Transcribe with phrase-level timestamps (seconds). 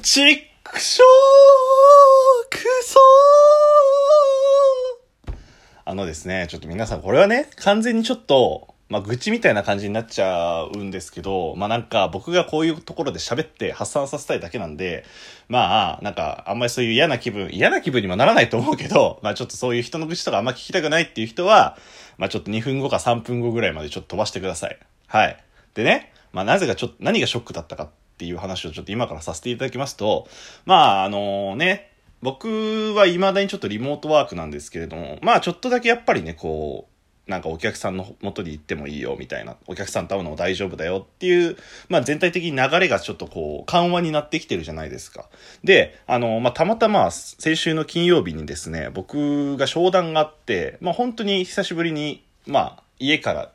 [0.00, 5.34] ちっくしょーくそー
[5.84, 15.04] あのですね、ちょっと皆さん、これはね、完全にちょっと、まあ、愚痴みたいな感じになっちゃうんですけど、まあ、なんか僕がこういうところで喋って発散させたいだけなんで、
[15.48, 21.76] まあ、なんかあんまりそういう嫌な気分、嫌な気分にもならないと思うけど、 まあ、ちょっとそういう人の愚痴とかあんま聞きたくないっていう人は、
[22.18, 24.78] まあ、ちょっと2分後か3分後ぐらいまでちょっと飛ばしてください。
[25.08, 25.36] はい。
[25.74, 27.88] でね、まあ、なぜかちょっと、何がショックだったか
[28.18, 30.26] っていう話をちょっと今からさせていただきますと、
[30.66, 36.88] まあ、あのね、僕は未だにちょっとリモートワークなんですけれども、まあちょっとだけやっぱりね、こ
[37.26, 41.56] う、なんかお客さんの元に行ってもいいよみたいな、お客さんと会うのも大丈夫だよっていう、
[41.88, 45.28] まあ全体的に流れがちょっとこう緩和になってきてるじゃないですか。
[45.62, 53.52] で、あの、まあたまたま先週の金曜日にですね、僕が商談があって、まあ本当に久しぶりに、まあ家から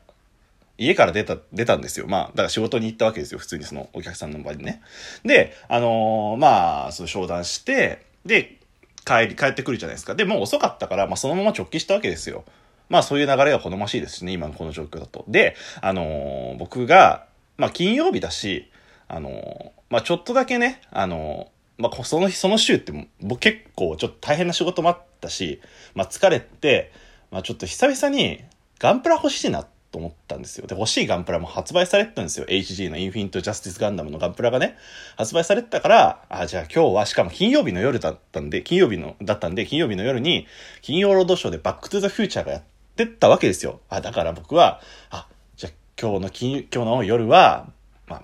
[0.76, 2.06] 家から出た、出たんですよ。
[2.08, 3.38] まあ、だから仕事に行ったわけですよ。
[3.38, 4.82] 普通にそのお客さんの場にね。
[5.24, 8.58] で、あのー、まあ、その商談して、で、
[9.04, 10.14] 帰り、帰ってくるじゃないですか。
[10.14, 12.44] で、もう遅かったから、まあそのまま直帰したわけですよ。
[12.88, 15.24] まあそういう流れが好ましいですね、今のこの状況だと。
[15.28, 18.70] で、あのー、僕が、まあ金曜日だし、
[19.06, 25.60] あのー、まあちょっとだけね、あの、まあその日、その週って僕結構ちょっと大変な仕事もあったし、
[25.94, 26.90] まあ疲れて、
[27.30, 28.42] まあちょっと久々に
[28.78, 30.66] ガンプラ欲しいなってと思ったんですよ。
[30.66, 32.46] で、欲しいガンプラも発売されてたんですよ。
[32.46, 34.76] HG のインフィニット・ジャスティス・ガンダムのガンプラがね、
[35.16, 40.48] 発売されてたから、あ、じゃあ今日は、しかも金曜日の夜だったんで、金曜日の、だったんで、金曜日の夜に、
[40.82, 42.62] 金曜ロードショーでバック・トゥ・ザ・フューチャーがやっ
[42.96, 43.78] てったわけですよ。
[43.88, 47.68] あ、だから僕は、あ、じゃあ今日の金、今日の夜は、
[48.08, 48.22] まあ、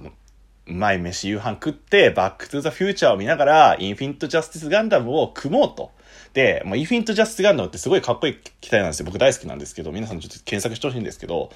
[0.66, 5.92] うまい飯夕飯食って、バックトゥザフューチャーを見ながら、インフィニットジャスティスガンダムを組もうと。
[6.32, 9.06] で、もうイフィニットジャスガンダムってすごいかっこいい機体なんですよ。
[9.06, 11.50] 僕大好きなんですけど、皆さんちょっと検索してほしいんですけど、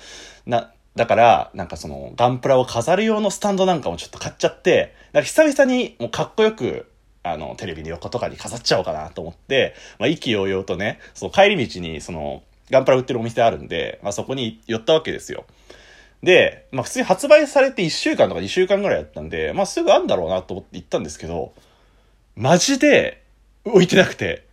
[0.47, 6.91] な、だから、なんかその、ガンプラを飾る用のスタンドなんかもちょっと買っちゃって、なんか久々にもうかっこよく、
[7.22, 15.44] あの、テレビの横とかに飾っちゃおうかなと思って、まあ、意気揚々とね、その帰り道に、その、ガンプラ売ってるお店あるんで、まあ、そこに寄ったわけですよ。
[16.22, 21.53] で、まあ、普通に発売されて1週間とか2週間ぐらいやったんで、まあ、すぐあんだろうなと思って行ったんですけど、
[22.37, 23.22] マジで
[23.65, 24.47] 置いてなくて、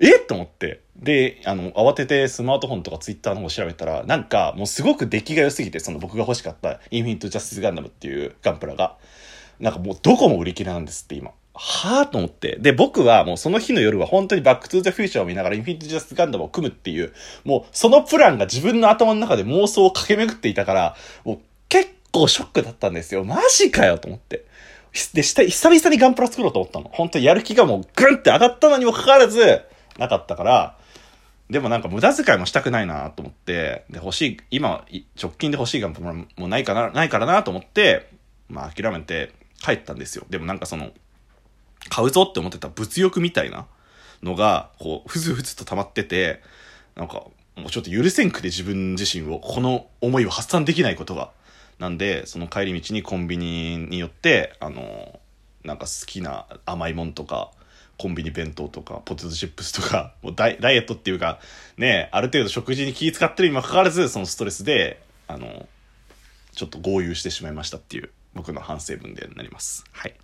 [0.00, 0.18] え？
[0.18, 0.80] と思って。
[0.96, 8.96] で、あの、慌ててスマートフォンとかツイッターの方調べたら、なんかもうすごく出来が良すぎて、その僕が欲しかったインフィニット・ジャスティス・ガンダムっていうガンプラが、
[9.58, 11.32] なんかもうどこも売り切れなんですって今。
[11.52, 12.56] はぁと思って。
[12.60, 17.12] で、僕はもうその日の夜は本当にバックトゥザフューチャーを見ながらインフィニットジャスティスガンダムを組むっていう、
[17.44, 23.24] もうそのプランが自分の頭の中で妄想を駆け巡っていたから、もう結構ショックだったんですよ。
[23.24, 24.46] マジかよと思って。
[25.12, 26.88] で、久々にガンプラ作ろうと思ったの。
[26.92, 29.60] 本当にやる気がもうグンって上がったのにもかかわらず、
[30.00, 30.76] なかったから、
[31.50, 34.86] でもなんか無駄遣いもしたくないなと思って、で、欲しい、今、
[35.20, 38.10] 直近で欲しいガンプラもないかな、ないからなと思って、
[38.48, 40.24] まあ諦めて帰ったんですよ。
[40.30, 40.90] でもなんかその、
[41.90, 43.66] 買うぞって思ってた物欲みたいな
[44.22, 46.40] のが、こう、ふつふつと溜まってて、
[46.94, 47.24] なんか、
[47.56, 51.30] もうちょっと許せんくて自分自身を、この思いを発散できないことが。
[51.78, 55.20] なんで、その帰り道にコンビニによって、あの、
[55.64, 57.50] なんか好きな甘いもんとか、
[58.00, 61.38] コンビニ弁当とか、ポテトチップスとか、 もうダイダイエットっていうか、
[61.76, 65.68] ね、ある程度食事に気使ってるにもかかわらず、そのストレスで、あの、
[66.52, 69.84] ちょっと合流してしまいましたっていう、僕の反省文でなります。
[69.92, 70.14] はい。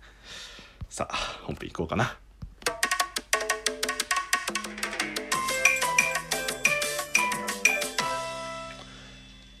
[0.89, 2.17] さあ、本編行こうかな。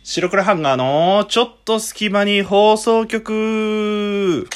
[0.03, 4.47] 白黒ハンガーのちょっと隙間に放送局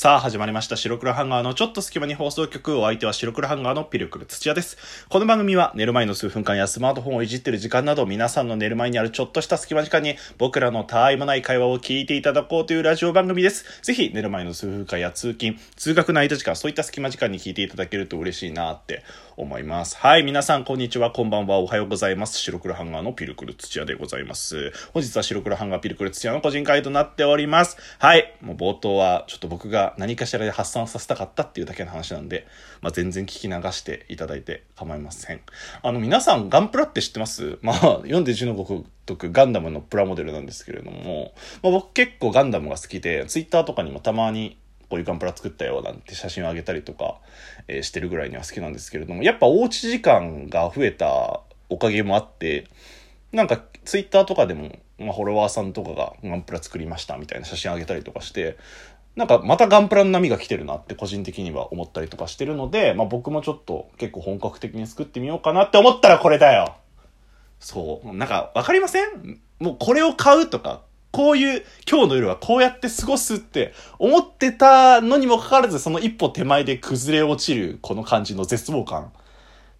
[0.00, 0.76] さあ、始まりました。
[0.76, 2.78] 白黒ハンガーのちょっと隙間に放送局。
[2.78, 4.78] お相手は白黒ハンガーのピルクル土屋です。
[5.08, 13.64] この番組は寝る前の数分間やスマートフォンをいじってる時間など、皆さんの寝る前にあるちょっとした隙間時間に僕らのたわいもない会話を聞いていただこうというラジオ番組です。
[13.82, 19.02] ぜひ寝る前の数分間や通勤、通学の間時間、そういった隙間時間に聞いていただけると嬉しいなって
[19.38, 19.96] 思います。
[19.96, 22.38] はい、皆さんこんにちは、こんばんは、おはようございます。
[22.38, 24.72] 白黒ハンガーのピルクル土屋でございます。
[24.92, 27.76] 本日は白黒ハンガーピルクル土屋の個人会となっております。
[28.00, 32.48] はい、もう冒頭はちょっと僕が何かしらで発散させたかったっていうだけの話なんで、
[32.80, 35.40] まあ、全然聞き流していただいて構いません。
[35.82, 37.58] あの、皆さんガンプラって知ってます？
[37.62, 47.18] まあ、読んで字のごとくガンダムのプラモデルなんですけれども、まあ、僕結構ガンダムが好きで、ツイッターとかにもたまにこういうガンプラ作ったよなんて写真をあげたりとか、
[47.68, 52.66] えー、してるぐらいには好きなんですけれども、やっぱおうち時間が増えたおかげもあって、
[53.32, 58.56] なんかツイッターとかでも、まあ、フォロワーさんとかがガンプラ作りましたみたいな写真あげたりとかして、
[59.16, 66.74] なんかまたガンプラの波が来てるなって個人的には思ったりとかしてるので、まあ僕もちょっと結構本格的に作ってみようかなって思ったらこれだよ
[67.60, 68.14] そう。
[68.14, 69.40] なんかわかりません？
[69.58, 70.82] もうこれを買うとか、
[71.18, 79.10] こういう、今日の夜はこうやって過ごすって思ってたのにもかかわらず、その一歩手前で崩れ落ちるこの感じの絶望感、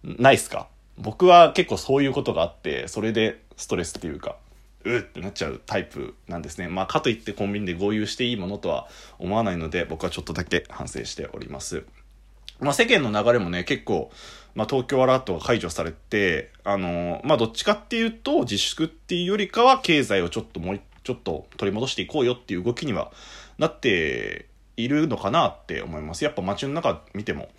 [0.03, 0.67] ないっすか？
[0.97, 4.35] 僕は結構そういうことがあって、それでストレスっていうか、
[4.83, 6.67] うってなっちゃうタイプなんですね。
[6.67, 11.85] まあ、かといってコンビニで合流していいものとは思わないので、僕はちょっとだけ反省しております。
[12.59, 14.11] まあ、世間の流れもね、結構、
[14.55, 23.11] まあ、東京アラートが解除されて、あのー、まあ、どっちかっていうと、自粛っていうよりかは、経済をちょっともう一、ちょっと取り戻していこうよっていう動きには
[23.57, 24.45] なって
[24.77, 26.23] いるのかなって思います。
[26.23, 27.49] やっぱ街の中見ても、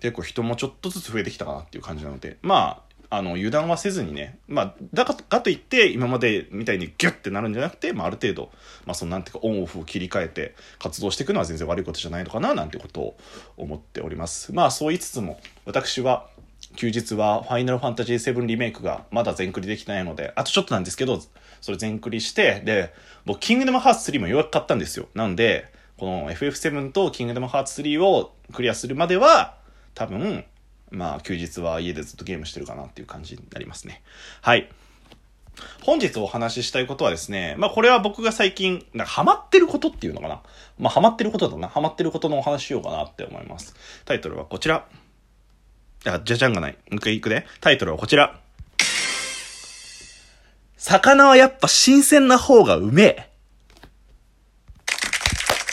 [0.00, 8.50] 結構人もちょっとずつ増えてきたかなっていう感じなので、まあ、あの、油断はせずにね、まあ、だかといって、今までみたいにギュッてなるんじゃなくて、まあ、ある程度、
[8.84, 13.16] まあ、その、なんていうか、オンオフを切り替えて活動していくのは全然悪いことじゃないのかな、なんてことを
[13.56, 14.52] 思っております。
[14.52, 16.26] まあ、そう言いつつも、私は、
[16.76, 21.20] 休日は、ファイナルファンタジー7リメイクがまだ全クリできてないので、あとちょっとなんですけど、
[21.60, 22.92] それ全クリして、で、
[23.24, 25.08] 僕、キングダムハーツ3もようやく買ったんですよ。
[25.14, 29.56] なので、この FF7 とキングダムハーツ3をクリアするまでは、
[29.94, 30.44] 多分、
[30.90, 34.02] まあ休日は家でずっとゲームしてるかなっていう感じになりますね。
[34.40, 34.68] はい。
[35.82, 40.40] 本日お話ししたいことはですね、まあこれは僕が最近、なんかハマってることっていうのかな。
[40.78, 41.68] まあハマってることだな。
[41.68, 43.74] ハマってることのお話しようかなって思います。
[44.04, 44.86] タイトルはこちら。
[46.06, 46.72] あ、じゃじゃんがない。
[46.72, 47.46] もう一回いくね。
[47.60, 48.40] タイトルはこちら。
[50.78, 53.28] 魚はやっぱ新鮮な方がうめえ。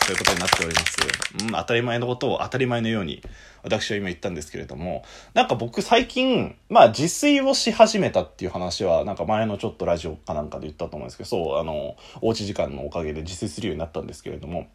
[0.07, 0.97] ということになっております。
[1.43, 3.21] うん、当たり前のことを当たり前のように
[3.61, 5.03] 私は今言ったんですけれども、
[5.35, 14.67] なんか僕最近、まあ自炊をし始めたっていう話は、なんか前のちょっとラジオかなんかで言ったと思うんですけど、そう、あの、おうち時間のおかげで自炊するようになったんですけれども、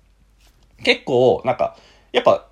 [0.84, 1.76] 結構、なんか、
[2.12, 2.49] やっぱ、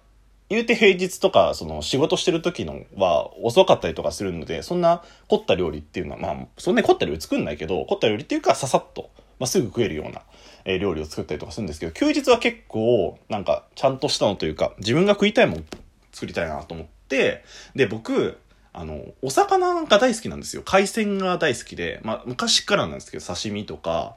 [0.48, 10.22] 言うて平日とか、その仕事してる時のは遅かったりとかするので、そんな凝った料理っていうのは、まあ、そんなに凝った料理作んないけど、凝った料理っていうかささっと、まあ、すぐ食えるような、
[10.64, 15.64] えー、料理を作ったりとかするんですけど、休日は結構、なんか、ちゃんとしたのというか、自分が食いたいもん
[16.12, 18.38] 作りたいなと思って、で、僕、
[18.72, 20.62] あの、お魚が大好きなんですよ。
[20.64, 24.16] 海鮮が大好きで、まあ、昔からなんですけど、刺身とか、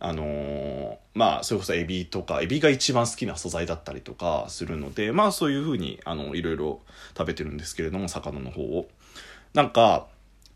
[0.00, 6.80] あのー、まあ、それこそエビとか、エビが一番好きな素材だったりとかするので、まあ、そういうふうに、あの、いろいろ
[7.16, 8.88] 食べてるんですけれども、魚の方を。
[9.54, 10.06] なんか、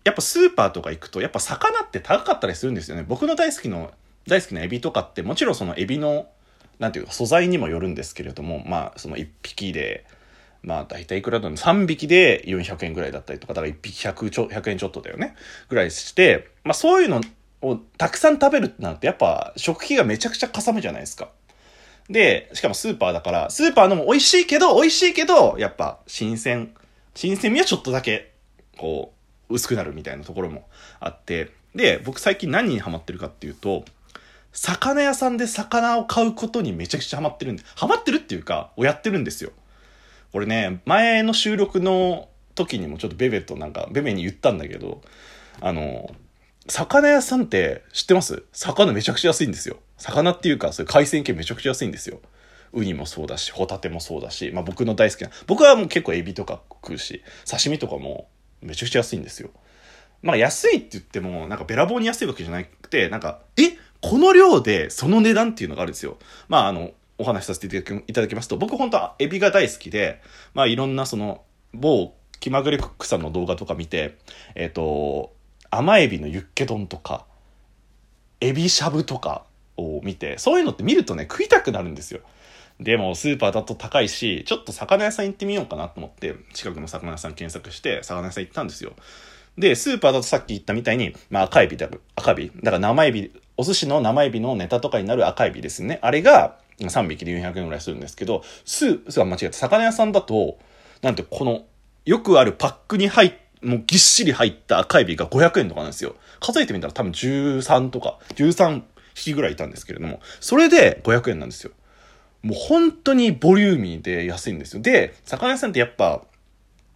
[0.04, 3.04] やっぱスーパーとか行くと、やっぱ魚って高かったりするんですよね。
[3.06, 3.92] 僕の大好きの、
[4.26, 6.28] 大好きなエビとかって、もちろんそのエビの、
[6.78, 10.04] なんていうか、素材にもよるんですけれども、まあ、その一匹で、
[10.66, 15.36] まあ大体いくらだろう3匹で400円ぐらいだったりとか、だから1匹 100, ちょ100円ちょっとだよね。
[15.68, 17.20] ぐらいして、まあそういうの
[17.62, 21.30] をたくさん食べるってなるとやっぱ食費がめちゃくちゃかさむじゃないですか。
[22.08, 26.72] で、しかもスーパーだから、スーパーのも美味しいけど、美味しいけど、やっぱ新鮮、
[27.14, 28.32] 新鮮味はちょっとだけ、
[28.76, 29.12] こ
[29.48, 30.68] う、薄くなるみたいなところも
[31.00, 33.84] あって、で、僕最近何にハマってるかっていうと、
[34.52, 39.50] 魚屋さんで魚を買うことにめちゃくちゃハマってるんで、ハマってるっていうか、をやってるんですよ。
[40.32, 45.02] これね、前の収録の時にもちょっとベベとなんか、ベベに言ったんだけど、
[45.60, 46.14] あの、
[46.68, 48.42] 魚屋さんって知ってます？
[48.52, 49.78] 魚めちゃくちゃ安いんですよ。
[49.98, 52.20] 魚っていうか、そういう海鮮系めちゃくちゃ安いんですよ。
[52.72, 58.28] ウニもそうだし、ホタテもそうだし、まあ僕の大好きな、僕はもう結構エビとか食うし、刺身とかも
[58.60, 59.50] めちゃくちゃ安いんですよ。
[60.22, 63.78] まあ安いって言っても、なんかべらぼうに安いわけじゃなくて、なんか、え？
[64.02, 66.18] この量でその値段っていうのがあるんですよ。
[66.48, 67.76] まああの、お話しさせて
[68.06, 70.20] いただきますと、僕本当はエビが大好きで、
[70.52, 71.42] まあいろんなその、
[71.72, 74.18] 某気まぐれクックさんの動画とか見て、
[74.54, 75.32] えっ、ー、と、
[75.76, 77.26] 甘エビのユッケ丼とか、
[78.40, 79.44] エビしゃぶとか
[79.76, 82.20] を見て、そういうのって見るとね、食いたくなるんですよ。
[82.80, 88.92] でもスーパーだと高いし、ちょっと魚屋さん行ってみようかなと思って、近くの魚屋さん検索して、魚屋さん行ったんですよ。
[89.56, 92.52] で、スーパーだとさっき言ったみたいに、まあ赤エビだ、赤エビ。
[92.56, 95.98] だから生エビ、お寿司の生エビのネタとかになる赤エビですね。
[96.02, 99.52] あれが、3匹で400円ぐらいするんですけど、スー、スー間違えた。
[99.54, 100.58] 魚屋さんだと、
[101.00, 101.64] なんてこの、
[102.04, 103.32] よくあるパックに入っ
[103.66, 106.14] もうぎっしり入った赤エビが500円とかなんですよ。
[106.40, 108.82] 数えてみたら多分13とか、13
[109.14, 111.72] 匹ぐらいいたんですけれども、それで500円なんですよ。
[112.42, 114.82] もう本当にボリューミーで安いんですよ。
[114.82, 116.22] で、魚屋さんってやっぱ、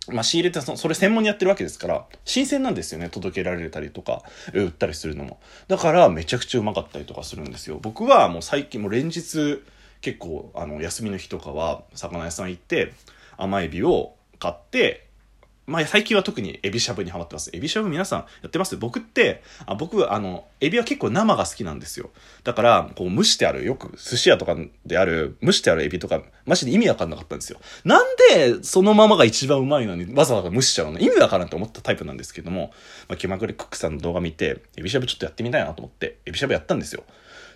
[0.09, 3.09] まあ、仕入れてそれ専門にやってるわけですから、新鮮なんですよね。
[3.09, 4.23] 届けられたりとか、
[4.55, 5.41] 売ったりするのも。
[5.67, 7.81] だからめちゃくちゃうまかったりとかするんですよ。
[7.83, 9.63] 僕はもう最近もう連日、
[10.03, 12.93] 結構、あの、休みの日とかは、魚屋さん行って、
[13.37, 15.10] 甘エビを買って、
[15.71, 17.49] まあ、最近は特にエビしゃぶにハマってます。
[17.53, 18.77] エビしゃぶ皆さんやってます？
[18.77, 22.11] 僕って、あ僕、あの、エビは結構生が好きなんですよ。
[22.43, 27.61] だから、こう蒸してある、よく寿司屋とかである、蒸してあるエビとか、マジで意味わかんなかったんですよ。
[27.85, 30.99] なんで、そのままが一番うまいのに、わざわざ蒸しちゃうの？
[30.99, 32.73] 意味わからんって思ったタイプなんですけども、
[33.09, 37.05] まあ、気まぐれクックさんの動画見て、エビしゃぶちょっとやってみたいなと思って、エビしゃぶやったんですよ。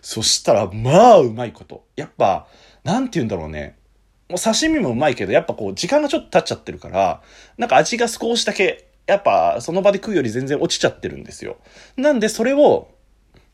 [0.03, 1.85] そしたら、まあ、うまいこと。
[1.97, 2.47] やっぱ、
[2.85, 3.77] なんて言うんだろうね。
[4.29, 7.23] もう刺身もうまいけど、やっぱこう、時間がちょっと経っちゃってるから、
[7.59, 11.59] なんか味が少しだけ、やっぱ、その場で食うより全然落ちちゃってるんですよ。
[11.97, 12.89] なんで、それを、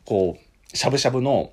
[0.05, 0.39] こ
[0.73, 1.53] う、しゃぶしゃぶの、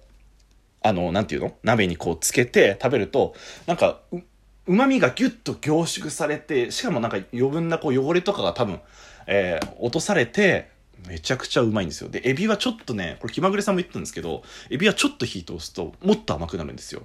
[0.84, 1.56] あの、なんていうの？
[1.64, 3.34] 鍋にこうつけて食べると、
[3.66, 4.20] なんか、う、
[4.68, 8.80] 旨味がギュッと凝縮されて、しかもなんか余分なこう汚れとかが多分、
[9.26, 10.70] えー落とされて、
[11.08, 12.10] めちゃくちゃうまいんですよ。
[12.10, 17.04] で、エビはちょっとね、これ気まぐれさんも言ったんですけど、エビはちょっと火通すと、もっと甘くなるんですよ。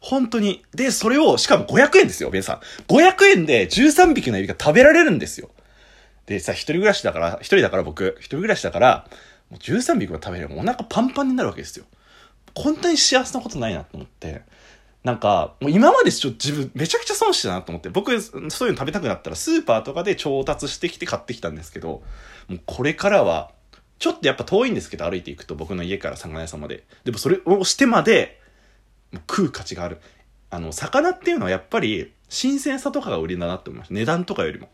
[0.00, 0.64] 本当に。
[0.74, 2.60] で、それを、しかも500円ですよ、皆さん。
[2.92, 5.50] 500円で13匹のエビが食べられるんですよ。
[6.26, 9.08] でさ、一人暮らしだから、一人だから僕、一人暮らしだから、
[9.50, 11.86] もう13匹も食べればお腹パンパンになるわけですよ。
[12.54, 14.42] こんなに幸せなことないなと思って。
[15.04, 22.02] なんか、もう今までちょっと自分めちゃくちゃ損してたなと思って、僕、そういうの食べたくなったらスーパーとかで調達してきて買ってきたんですけど、
[22.48, 23.52] もうこれからは、
[23.98, 26.84] ちょっとやっぱ遠いんですけど、歩いていくと僕の家から魚屋さんまで。
[27.04, 28.40] でもそれをしてまで、
[29.12, 29.98] 食う価値がある。
[30.50, 33.94] あの、魚っていうのはやっぱり、新鮮さとかが売りだなって思いました。
[33.94, 34.68] 値段とかよりも。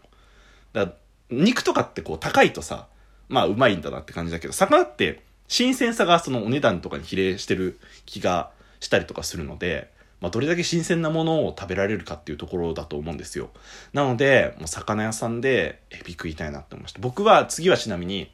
[0.73, 0.93] だ
[1.31, 2.88] 肉とかってこう高いとさ、
[3.29, 8.50] まあうまいんだなって感じだけど、魚って新鮮さがそのお値段とかに比例してる気が
[8.81, 13.50] したりとかするので、まあどれだけ新鮮なものを食べられるかっていうところだと思うんですよ。
[13.93, 17.00] なので、もう魚屋さんでエビ食いたいなって思いました。
[17.00, 18.31] 僕は次はちなみに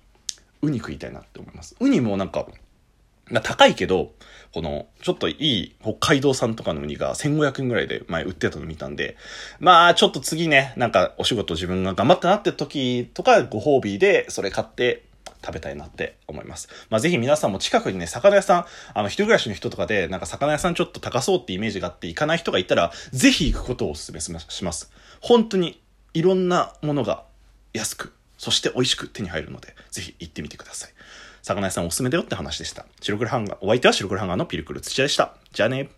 [0.63, 1.77] ウニ食いたいなって思います。
[1.81, 2.47] ウニもなんか、
[3.31, 4.13] まあ高いけど、
[4.53, 9.17] この、ちょっといい北海道産とかのウニが1500円ぐらいで前売ってたの見たんで、
[9.61, 15.05] まあちょっと次ね、なんかお仕事自分が頑張ったなって時とかご褒美でそれ買って
[15.45, 16.69] 食べたいなって思います。
[16.91, 24.91] まあぜひ皆さんも近くにね、魚屋さん、あの一人暮らしの人とかで、なんか魚屋さんちょっと高そうってイメージがあって行かない人がいたら、ぜひ行くことをお勧めします。
[25.21, 25.81] 本当に
[26.13, 27.25] いろんなものが
[27.73, 30.91] 安く、そして美味しく手に入るので、ぜひ行ってみてください。
[31.43, 32.87] 魚屋さんおすすめだよって話でした。
[33.01, 35.35] 白黒ハンガー、お相手は白黒ハンガーのピルクル土屋でした。
[35.53, 35.89] じゃあね。